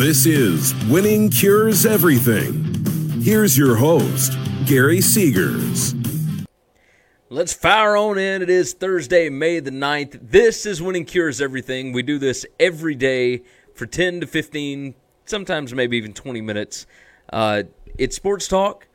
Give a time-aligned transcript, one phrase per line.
[0.00, 2.64] This is Winning Cures Everything.
[3.20, 4.32] Here's your host,
[4.64, 5.94] Gary Seegers.
[7.28, 8.40] Let's fire on in.
[8.40, 10.18] It is Thursday, May the 9th.
[10.22, 11.92] This is Winning Cures Everything.
[11.92, 13.42] We do this every day
[13.74, 14.94] for 10 to 15,
[15.26, 16.86] sometimes maybe even 20 minutes.
[17.30, 17.64] Uh,
[17.98, 18.88] it's sports talk.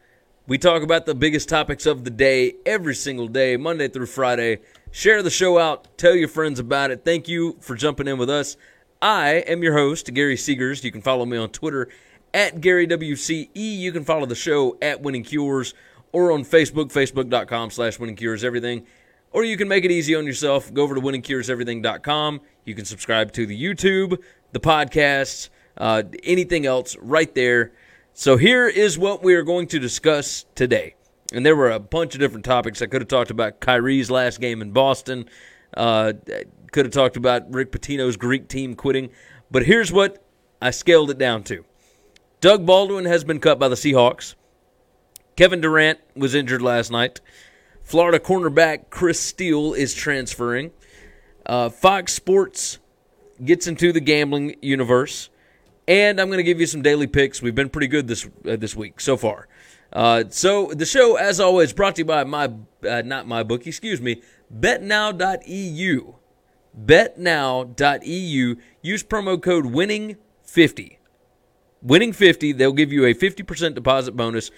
[0.48, 4.62] We talk about the biggest topics of the day every single day, Monday through Friday.
[4.90, 6.00] Share the show out.
[6.00, 7.06] Tell your friends about it.
[7.06, 8.58] Thank you for jumping in with us.
[9.02, 10.84] I am your host, Gary Seegers.
[10.84, 11.90] You can follow me on Twitter
[12.34, 13.50] at GaryWCE.
[13.54, 15.74] You can follow the show at Winning Cures
[16.12, 18.86] or on Facebook, facebook.com slash Winning Cures Everything.
[19.32, 20.74] Or you can make it easy on yourself.
[20.74, 22.42] Go over to winningcureseverything.com.
[22.64, 24.18] You can subscribe to the YouTube,
[24.54, 27.74] the podcasts, uh, anything else right there.
[28.14, 30.96] So here is what we are going to discuss today.
[31.34, 32.82] And there were a bunch of different topics.
[32.82, 35.26] I could have talked about Kyrie's last game in Boston.
[35.76, 36.14] Uh,
[36.76, 39.10] could have talked about Rick Pitino's Greek team quitting.
[39.50, 40.22] But here's what
[40.62, 41.64] I scaled it down to.
[42.42, 44.36] Doug Baldwin has been cut by the Seahawks.
[45.38, 47.22] Kevin Durant was injured last night.
[47.82, 50.72] Florida cornerback Chris Steele is transferring.
[51.46, 52.80] Uh, Fox Sports
[53.44, 55.30] gets into the gambling universe,
[55.88, 57.42] and I'm going to give you some daily picks.
[57.42, 59.48] We've been pretty good this uh, this week so far.
[59.94, 62.52] Uh, so the show, as always, brought to you by my
[62.86, 64.22] uh, not my book, excuse me,
[64.54, 66.16] BetNow.eu.
[66.80, 68.56] BetNow.eu.
[68.82, 70.98] Use promo code Winning50.
[71.86, 72.58] Winning50.
[72.58, 74.52] They'll give you a 50% deposit bonus.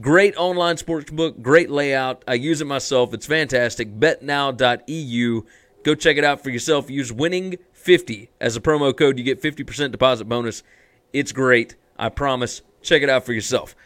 [0.00, 2.24] Great online sports book, great layout.
[2.26, 3.14] I use it myself.
[3.14, 3.98] It's fantastic.
[3.98, 5.42] BetNow.eu.
[5.84, 6.90] Go check it out for yourself.
[6.90, 9.18] Use Winning50 as a promo code.
[9.18, 10.62] You get 50% deposit bonus.
[11.12, 11.76] It's great.
[11.96, 12.62] I promise.
[12.82, 13.76] Check it out for yourself.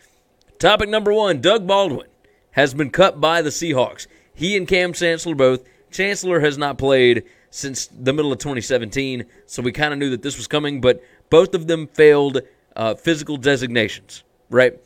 [0.58, 2.08] Topic number one Doug Baldwin
[2.52, 4.06] has been cut by the Seahawks.
[4.34, 5.62] He and Kam Chancellor both.
[5.90, 10.22] Chancellor has not played since the middle of 2017, so we kind of knew that
[10.22, 12.42] this was coming, but both of them failed
[12.76, 14.78] uh, physical designations, right?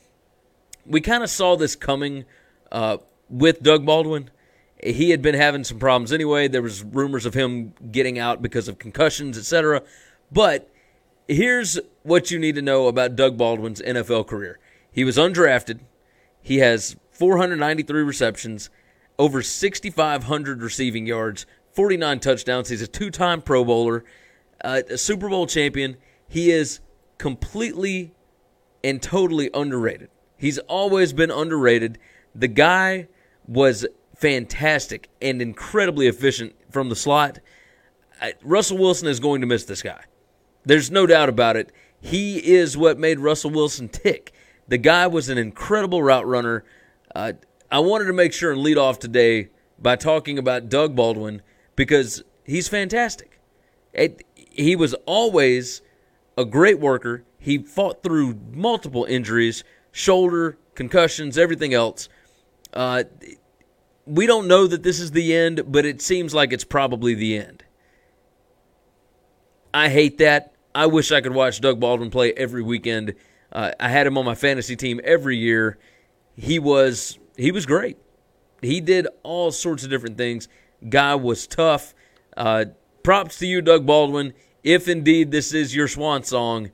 [0.86, 2.24] We kind of saw this coming
[2.70, 2.98] uh,
[3.28, 4.30] with Doug Baldwin.
[4.82, 6.48] He had been having some problems anyway.
[6.48, 9.82] There was rumors of him getting out because of concussions, etc.
[10.32, 10.68] But
[11.28, 14.58] here's what you need to know about Doug Baldwin's NFL career.
[14.90, 15.80] He was undrafted.
[16.40, 18.70] He has 493 receptions,
[19.18, 22.68] over 6,500 receiving yards, 49 touchdowns.
[22.68, 24.04] He's a two time Pro Bowler,
[24.64, 25.96] uh, a Super Bowl champion.
[26.28, 26.80] He is
[27.18, 28.14] completely
[28.84, 30.10] and totally underrated.
[30.36, 31.98] He's always been underrated.
[32.34, 33.08] The guy
[33.46, 37.38] was fantastic and incredibly efficient from the slot.
[38.42, 40.04] Russell Wilson is going to miss this guy.
[40.64, 41.72] There's no doubt about it.
[42.00, 44.32] He is what made Russell Wilson tick.
[44.68, 46.64] The guy was an incredible route runner.
[47.14, 47.32] Uh,
[47.70, 51.42] I wanted to make sure and lead off today by talking about Doug Baldwin
[51.76, 53.40] because he's fantastic.
[53.92, 55.82] It, he was always
[56.36, 57.24] a great worker.
[57.38, 62.08] He fought through multiple injuries, shoulder, concussions, everything else.
[62.72, 63.04] Uh,
[64.06, 67.36] we don't know that this is the end, but it seems like it's probably the
[67.36, 67.64] end.
[69.74, 70.54] I hate that.
[70.74, 73.14] I wish I could watch Doug Baldwin play every weekend.
[73.50, 75.78] Uh, I had him on my fantasy team every year.
[76.36, 77.98] He was he was great.
[78.62, 80.48] He did all sorts of different things.
[80.88, 81.94] Guy was tough.
[82.36, 82.66] Uh,
[83.02, 84.32] props to you, Doug Baldwin.
[84.62, 86.70] If indeed this is your swan song,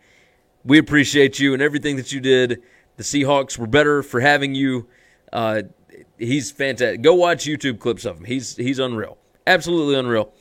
[0.64, 2.62] we appreciate you and everything that you did.
[2.96, 4.88] The Seahawks were better for having you.
[5.32, 5.62] Uh,
[6.18, 7.02] he's fantastic.
[7.02, 8.24] Go watch YouTube clips of him.
[8.24, 9.18] He's he's unreal.
[9.46, 10.32] Absolutely unreal.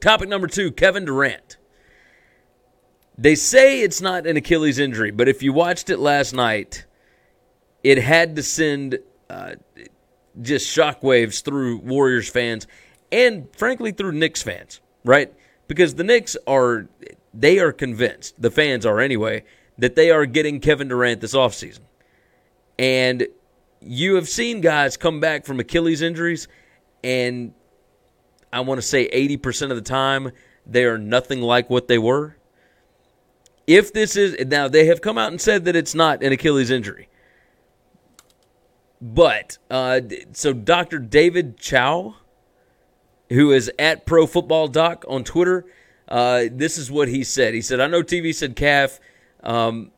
[0.00, 1.58] Topic number two: Kevin Durant.
[3.16, 6.86] They say it's not an Achilles injury, but if you watched it last night,
[7.84, 9.54] it had to send uh,
[10.40, 12.66] just shockwaves through Warriors fans
[13.10, 15.32] and, frankly, through Knicks fans, right?
[15.68, 16.88] Because the Knicks are
[17.34, 19.44] they are convinced, the fans are anyway,
[19.78, 21.80] that they are getting Kevin Durant this offseason.
[22.78, 23.26] And
[23.80, 26.48] you have seen guys come back from Achilles injuries,
[27.02, 27.52] and
[28.52, 30.30] I want to say 80% of the time,
[30.66, 32.36] they are nothing like what they were.
[33.66, 36.70] If this is now, they have come out and said that it's not an Achilles
[36.70, 37.08] injury.
[39.02, 40.00] But uh,
[40.30, 41.00] so Dr.
[41.00, 42.14] David Chao,
[43.30, 45.66] who is at Pro Football Doc on Twitter,
[46.06, 47.52] uh, this is what he said.
[47.52, 49.00] He said, "I know TV said calf."
[49.42, 49.90] Um,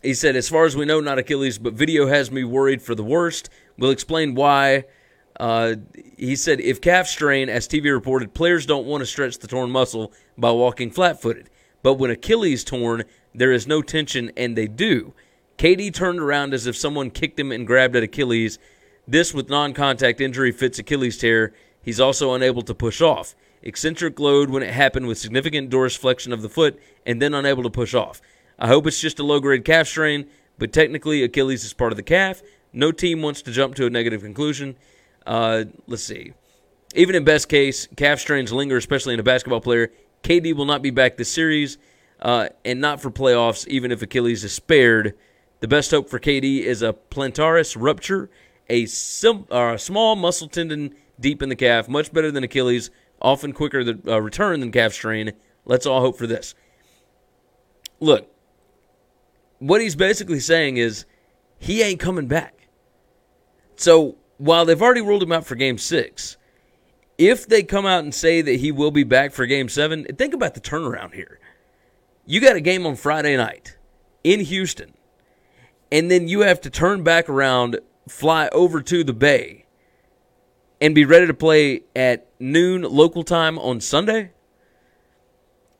[0.00, 2.94] he said, "As far as we know, not Achilles, but video has me worried for
[2.94, 3.50] the worst.
[3.76, 4.84] We'll explain why."
[5.40, 5.74] Uh,
[6.16, 9.72] he said, "If calf strain, as TV reported, players don't want to stretch the torn
[9.72, 11.50] muscle by walking flat-footed."
[11.82, 13.02] But when Achilles torn,
[13.34, 15.14] there is no tension, and they do.
[15.58, 18.58] KD turned around as if someone kicked him and grabbed at Achilles.
[19.08, 21.54] This, with non contact injury, fits Achilles tear.
[21.82, 23.34] He's also unable to push off.
[23.62, 27.70] Eccentric load when it happened with significant dorsiflexion of the foot and then unable to
[27.70, 28.20] push off.
[28.58, 30.26] I hope it's just a low grade calf strain,
[30.58, 32.42] but technically Achilles is part of the calf.
[32.72, 34.76] No team wants to jump to a negative conclusion.
[35.26, 36.32] Uh, let's see.
[36.94, 39.90] Even in best case, calf strains linger, especially in a basketball player.
[40.22, 41.78] KD will not be back this series,
[42.20, 45.14] uh, and not for playoffs, even if Achilles is spared.
[45.60, 48.30] The best hope for KD is a plantaris rupture,
[48.68, 53.52] a sim- uh, small muscle tendon deep in the calf, much better than Achilles, often
[53.52, 55.32] quicker the uh, return than calf strain.
[55.64, 56.54] Let's all hope for this.
[58.00, 58.28] Look,
[59.58, 61.06] what he's basically saying is
[61.58, 62.68] he ain't coming back.
[63.76, 66.36] So while they've already ruled him out for game six,
[67.18, 70.34] if they come out and say that he will be back for game seven, think
[70.34, 71.40] about the turnaround here.
[72.26, 73.76] You got a game on Friday night
[74.24, 74.94] in Houston,
[75.90, 79.66] and then you have to turn back around, fly over to the Bay,
[80.80, 84.32] and be ready to play at noon local time on Sunday.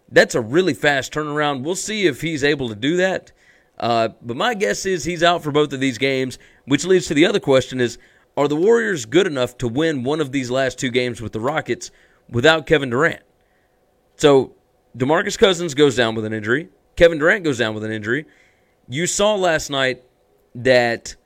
[0.09, 1.63] That's a really fast turnaround.
[1.63, 3.33] We'll see if he's able to do that.
[3.79, 7.15] Uh, but my guess is he's out for both of these games, which leads to
[7.15, 7.99] the other question is
[8.37, 11.41] are the Warriors good enough to win one of these last two games with the
[11.41, 11.91] Rockets
[12.29, 13.23] without Kevin Durant?
[14.17, 14.55] So
[14.97, 16.69] DeMarcus Cousins goes down with an injury.
[16.97, 18.27] Kevin Durant goes down with an injury.
[18.89, 20.05] You saw last night
[20.55, 21.17] that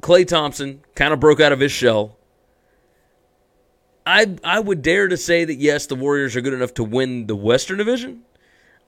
[0.00, 2.16] Klay Thompson kind of broke out of his shell.
[4.06, 7.26] I I would dare to say that yes, the Warriors are good enough to win
[7.26, 8.22] the Western Division.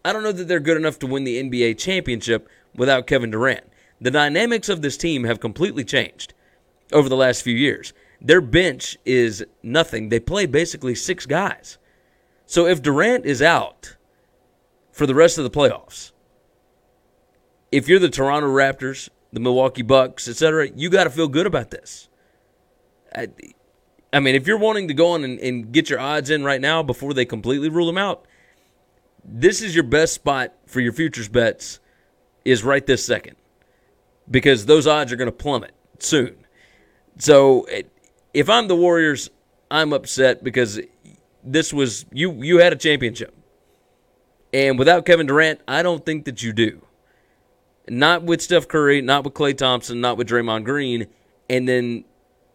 [0.05, 3.65] I don't know that they're good enough to win the NBA championship without Kevin Durant.
[4.01, 6.35] The dynamics of this team have completely changed
[6.93, 7.93] over the last few years.
[8.21, 10.09] Their bench is nothing.
[10.09, 11.79] They play basically six guys.
[12.47, 13.97] So if Durant is out
[14.93, 16.13] for the rest of the playoffs,
[17.77, 21.71] if you're the Toronto Raptors, the Milwaukee Bucks, etc., you got to feel good about
[21.71, 22.09] this.
[23.15, 23.29] I,
[24.15, 26.61] I, mean, if you're wanting to go on and, and get your odds in right
[26.61, 28.25] now before they completely rule them out,
[29.23, 31.81] this is your best spot for your futures bets
[32.47, 33.37] is right this second
[34.31, 36.35] because those odds are going to plummet soon.
[37.19, 37.67] So
[38.33, 39.29] if I'm the Warriors,
[39.71, 40.81] I'm upset because
[41.45, 43.35] this was you you had a championship.
[44.55, 46.86] And without Kevin Durant, I don't think that you do.
[47.89, 51.07] Not with Steph Curry, not with Klay Thompson, not with Draymond Green,
[51.49, 52.05] and then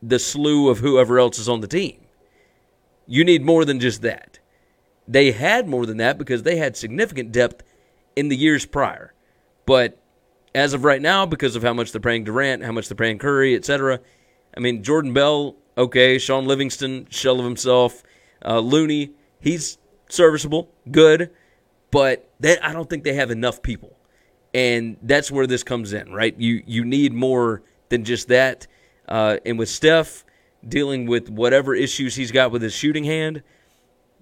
[0.02, 1.98] the slew of whoever else is on the team.
[3.08, 4.40] You need more than just that.
[5.08, 7.64] They had more than that because they had significant depth
[8.16, 9.14] in the years prior.
[9.66, 9.98] But
[10.54, 13.18] as of right now, because of how much they're paying Durant, how much they're paying
[13.18, 14.00] Curry, etc.,
[14.56, 16.18] I mean, Jordan Bell, okay.
[16.18, 18.04] Shaun Livingston, shell of himself.
[18.44, 19.78] Uh, Looney, he's
[20.10, 21.32] serviceable, good,
[21.90, 23.96] but that I don't think they have enough people,
[24.54, 26.36] and that's where this comes in, right?
[26.38, 28.68] You you need more than just that.
[29.08, 30.26] Uh, and with Steph
[30.68, 33.44] dealing with whatever issues he's got with his shooting hand,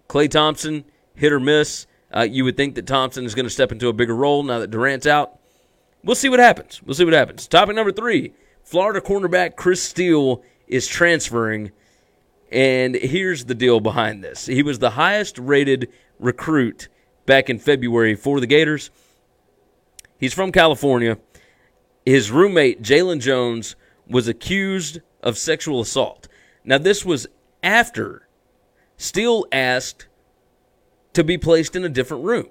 [0.07, 0.85] Klay Thompson,
[1.15, 1.85] hit or miss.
[2.15, 4.59] Uh, you would think that Thompson is going to step into a bigger role now
[4.59, 5.37] that Durant's out.
[6.03, 6.81] We'll see what happens.
[6.83, 7.47] We'll see what happens.
[7.47, 8.33] Topic number three
[8.63, 11.71] Florida cornerback Chris Steele is transferring.
[12.51, 16.87] And here's the deal behind this he was the highest rated recruit
[17.25, 18.89] back in February for the Gators.
[20.19, 21.17] He's from California.
[22.05, 23.75] His roommate, Jalen Jones,
[24.07, 26.27] was accused of sexual assault.
[26.63, 27.27] Now, this was
[27.63, 28.27] after
[28.97, 30.07] Steele asked
[31.13, 32.47] to be placed in a different room.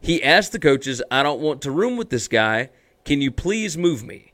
[0.00, 2.70] He asked the coaches, I don't want to room with this guy.
[3.04, 4.32] Can you please move me?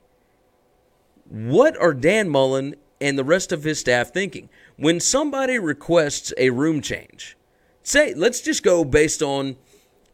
[1.29, 4.49] What are Dan Mullen and the rest of his staff thinking?
[4.77, 7.37] When somebody requests a room change,
[7.83, 9.57] say, let's just go based on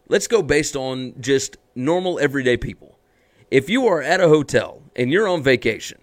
[0.08, 2.98] let's go based on just normal everyday people.
[3.51, 6.00] If you are at a hotel and you're on vacation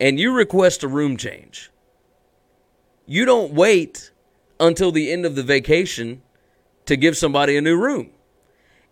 [0.00, 1.70] and you request a room change,
[3.06, 4.10] you don't wait
[4.58, 6.22] until the end of the vacation
[6.86, 8.10] to give somebody a new room.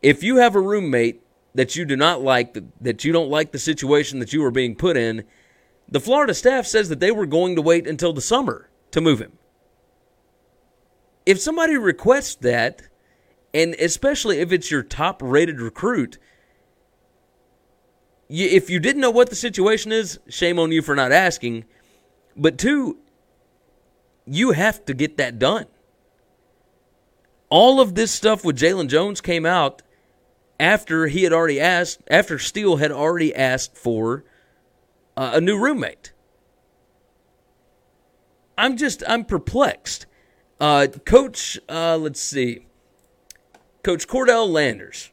[0.03, 1.23] If you have a roommate
[1.55, 4.75] that you do not like, that you don't like the situation that you are being
[4.75, 5.25] put in,
[5.89, 9.21] the Florida staff says that they were going to wait until the summer to move
[9.21, 9.39] him.
[11.25, 12.83] If somebody requests that,
[13.55, 16.19] and especially if it's your top rated recruit,
[18.29, 21.65] you, if you didn't know what the situation is, shame on you for not asking.
[22.37, 22.99] But two,
[24.27, 25.67] you have to get that done.
[27.51, 29.83] All of this stuff with Jalen Jones came out
[30.59, 34.25] after he had already asked, after Steele had already asked for
[35.17, 36.13] uh, a new roommate.
[38.57, 40.07] I'm just, I'm perplexed.
[40.61, 42.67] Uh, Coach, uh, let's see,
[43.83, 45.11] Coach Cordell Landers.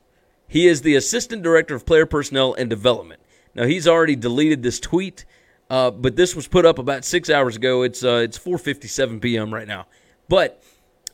[0.47, 3.19] He is the Assistant Director of Player Personnel and Development.
[3.55, 5.25] Now, he's already deleted this tweet,
[5.71, 7.81] uh, but this was put up about six hours ago.
[7.81, 9.51] It's, uh, it's 4.57 p.m.
[9.51, 9.87] right now.
[10.27, 10.63] But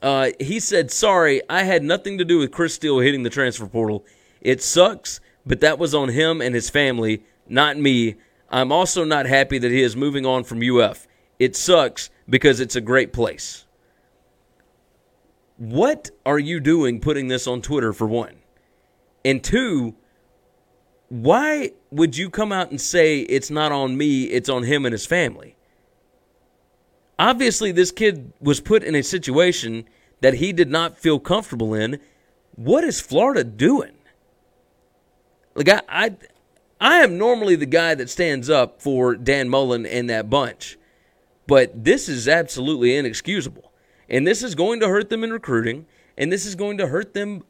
[0.02, 3.68] uh, he said, sorry, I had nothing to do with Chris Steele hitting the transfer
[3.68, 4.06] portal.
[4.42, 8.16] It sucks, but that was on him and his family, not me.
[8.50, 11.08] I'm also not happy that he is moving on from UF.
[11.40, 13.65] It sucks because it's a great place.
[15.58, 18.36] What are you doing putting this on Twitter for one?
[19.24, 19.96] And two,
[21.10, 24.92] why would you come out and say it's not on me, it's on him and
[24.92, 25.56] his family?
[27.18, 29.86] Obviously, this kid was put in a situation
[30.22, 32.00] that he did not feel comfortable in.
[32.56, 33.94] What is Florida doing?
[35.56, 36.16] Like I, I,
[36.82, 40.78] I am normally the guy that stands up for Dan Mullen and that bunch,
[41.48, 43.72] but this is absolutely inexcusable,
[44.10, 45.86] and this is going to hurt them in recruiting,
[46.18, 47.44] and this is going to hurt them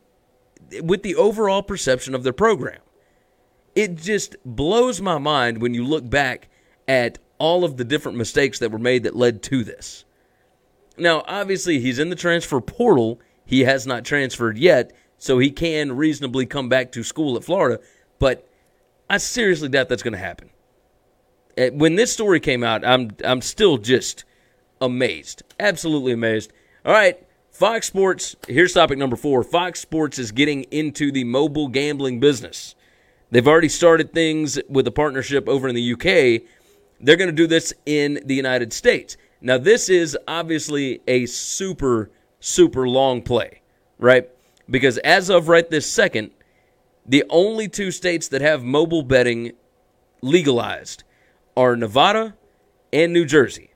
[0.81, 2.79] with the overall perception of their program.
[3.75, 6.49] It just blows my mind when you look back
[6.87, 10.05] at all of the different mistakes that were made that led to this.
[10.97, 13.19] Now, obviously, he's in the transfer portal.
[13.45, 17.81] He has not transferred yet, so he can reasonably come back to school at Florida.
[18.17, 18.47] But
[19.09, 20.49] I seriously doubt that's going to happen.
[21.57, 24.23] Uh, when this story came out, I'm I'm still just
[24.81, 26.51] amazed, absolutely amazed.
[26.85, 28.35] All right, Fox Sports.
[28.47, 29.43] Here's topic number four.
[29.43, 32.75] Fox Sports is getting into the mobile gambling business.
[33.31, 36.43] They've already started things with a partnership over in the UK.
[36.99, 39.17] They're going to do this in the United States.
[39.41, 43.61] Now, this is obviously a super, super long play,
[43.97, 44.29] right?
[44.69, 46.31] Because as of right this second,
[47.05, 49.51] the only two states that have mobile betting
[50.21, 51.03] legalized
[51.55, 52.35] are Nevada
[52.91, 53.71] and New Jersey.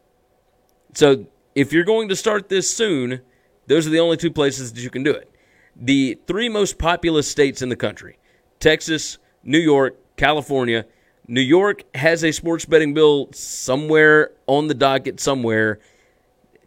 [0.94, 3.22] So if you're going to start this soon,
[3.68, 5.32] those are the only two places that you can do it.
[5.76, 8.18] The three most populous states in the country
[8.60, 10.86] Texas, New York, California.
[11.28, 15.80] New York has a sports betting bill somewhere on the docket, somewhere.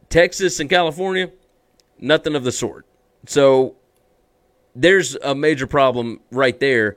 [0.09, 1.31] Texas and California,
[1.99, 2.87] nothing of the sort.
[3.27, 3.77] So
[4.75, 6.97] there's a major problem right there.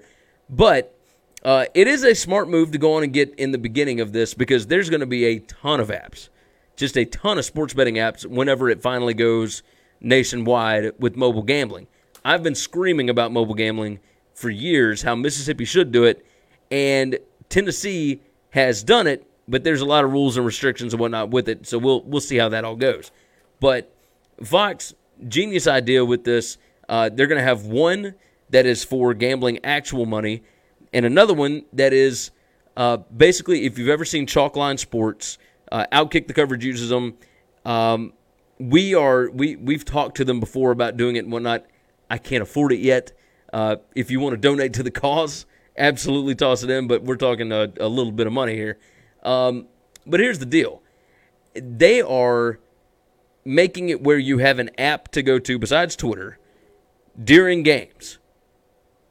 [0.50, 0.96] But
[1.44, 4.14] uh, it is a smart move to go on and get in the beginning of
[4.14, 6.30] this because there's going to be a ton of apps,
[6.76, 9.64] just a ton of sports betting apps whenever it finally goes
[10.02, 11.88] nationwide with mobile gambling.
[12.24, 14.00] I've been screaming about mobile gambling
[14.34, 16.26] for years, how Mississippi should do it,
[16.72, 17.18] and
[17.50, 21.48] Tennessee has done it, but there's a lot of rules and restrictions and whatnot with
[21.48, 21.68] it.
[21.68, 23.12] So we'll we'll see how that all goes.
[23.60, 23.94] But
[24.44, 24.94] Fox,
[25.28, 26.58] genius idea with this.
[26.90, 28.16] Uh, they're going to have one
[28.50, 30.44] that is for gambling actual money,
[30.94, 32.32] and another one that is
[32.76, 35.38] uh, basically if you've ever seen Chalkline Sports,
[35.76, 37.16] uh, Outkick the coverage uses them.
[37.66, 38.14] Um,
[38.60, 41.66] we are we we've talked to them before about doing it and whatnot.
[42.10, 43.12] I can't afford it yet.
[43.52, 45.46] Uh, if you want to donate to the cause,
[45.78, 46.88] absolutely toss it in.
[46.88, 48.78] But we're talking a, a little bit of money here.
[49.24, 49.68] Um,
[50.06, 50.82] but here's the deal:
[51.54, 52.60] they are
[53.44, 56.40] making it where you have an app to go to besides Twitter
[57.22, 58.18] during games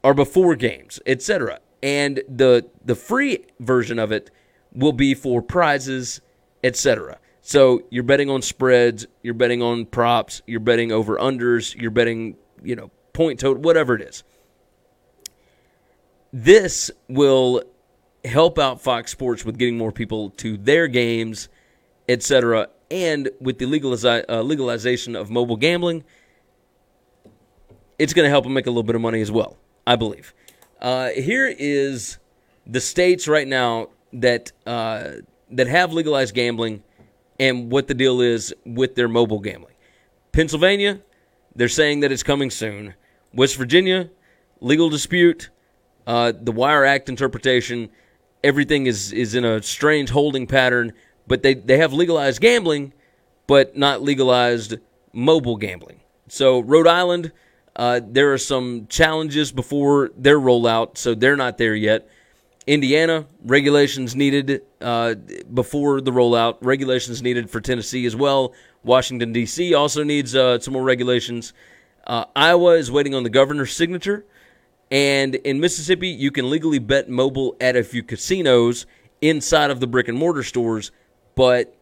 [0.03, 1.61] or before games, etc.
[1.83, 4.31] And the the free version of it
[4.73, 6.23] will be for prizes,
[6.65, 7.19] etc.
[7.43, 12.37] So you're betting on spreads, you're betting on props, you're betting over unders, you're betting,
[12.63, 14.25] you know, point total, whatever it is.
[16.33, 17.63] This will
[18.25, 21.51] help out Fox Sports with getting more people to their games,
[22.09, 22.71] etc.
[22.91, 26.03] And with the legalize, uh, legalization of mobile gambling,
[27.99, 30.35] it's going to help them make a little bit of money as well, I believe.
[30.81, 32.19] Uh, here is
[32.67, 35.11] the states right now that uh,
[35.57, 36.83] that have legalized gambling
[37.39, 39.75] and what the deal is with their mobile gambling.
[40.33, 41.01] Pennsylvania,
[41.55, 42.95] they're saying that it's coming soon.
[43.33, 44.11] West Virginia,
[44.61, 45.51] legal dispute,
[46.07, 47.89] uh, the Wire Act interpretation,
[48.43, 50.93] everything is, is in a strange holding pattern,
[51.27, 52.93] but they, they have legalized gambling,
[53.47, 54.77] but not legalized
[55.13, 56.01] mobile gambling.
[56.29, 57.33] So, Rhode Island,
[57.77, 62.09] uh, there are some challenges before their rollout, so they're not there yet.
[62.67, 65.15] Indiana, regulations needed uh,
[65.53, 68.55] before the rollout, regulations needed for Tennessee as well.
[68.83, 69.75] Washington, D.C.
[69.75, 71.53] also needs uh, some more regulations.
[72.07, 74.25] Uh, Iowa is waiting on the governor's signature.
[74.91, 78.87] And in Mississippi, you can legally bet mobile at a few casinos
[79.21, 80.93] inside of the brick and mortar stores,
[81.35, 81.75] but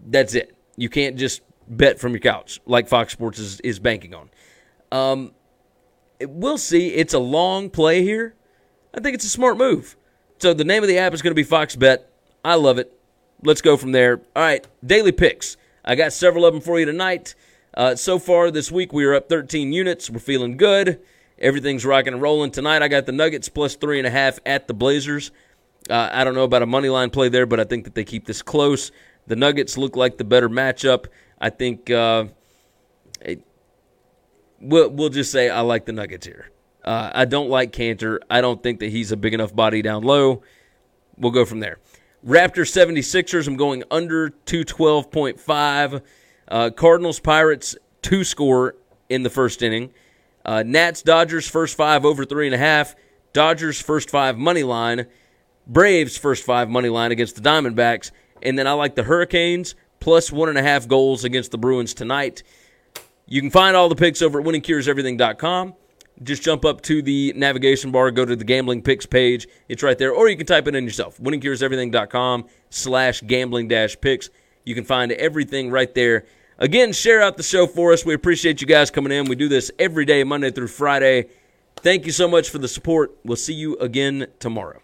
[0.00, 0.56] that's it.
[0.76, 4.30] You can't just bet from your couch like Fox Sports is, is banking on.
[4.90, 5.32] Um,
[6.20, 6.88] we'll see.
[6.88, 8.34] It's a long play here.
[8.92, 9.96] I think it's a smart move.
[10.38, 12.10] So the name of the app is going to be Fox Bet.
[12.44, 12.92] I love it.
[13.42, 14.20] Let's go from there.
[14.34, 15.56] All right, daily picks.
[15.84, 17.34] I got several of them for you tonight.
[17.74, 20.08] Uh, so far this week, we are up 13 units.
[20.08, 21.00] We're feeling good.
[21.38, 22.50] Everything's rocking and rolling.
[22.50, 25.30] Tonight, I got the Nuggets plus three and a half at the Blazers.
[25.90, 28.04] Uh, I don't know about a money line play there, but I think that they
[28.04, 28.92] keep this close.
[29.26, 31.06] The Nuggets look like the better matchup.
[31.40, 32.26] I think uh,
[33.20, 33.42] it,
[34.60, 36.50] we'll, we'll just say I like the Nuggets here.
[36.84, 38.18] Uh, I don't like Kanter.
[38.30, 40.42] I don't think that he's a big enough body down low.
[41.16, 41.78] We'll go from there.
[42.26, 46.02] Raptors 76ers, I'm going under 212.5.
[46.48, 48.76] Uh, Cardinals Pirates, two score
[49.08, 49.90] in the first inning.
[50.44, 52.94] Uh, Nats Dodgers, first five over three and a half.
[53.32, 55.06] Dodgers, first five money line.
[55.66, 58.10] Braves, first five money line against the Diamondbacks.
[58.42, 61.94] And then I like the Hurricanes, plus one and a half goals against the Bruins
[61.94, 62.42] tonight.
[63.26, 65.74] You can find all the picks over at winningcureseverything.com.
[66.22, 69.48] Just jump up to the navigation bar, go to the gambling picks page.
[69.68, 70.12] It's right there.
[70.12, 71.18] Or you can type it in yourself.
[71.18, 74.30] winningcureseverything.com slash gambling dash picks.
[74.64, 76.24] You can find everything right there.
[76.58, 78.04] Again, share out the show for us.
[78.04, 79.26] We appreciate you guys coming in.
[79.26, 81.26] We do this every day, Monday through Friday.
[81.76, 83.16] Thank you so much for the support.
[83.24, 84.83] We'll see you again tomorrow.